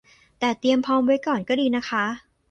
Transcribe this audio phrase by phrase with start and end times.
[0.39, 2.03] แต่เตรียมพร้อมไว้ก่อนก็ดีนะคะ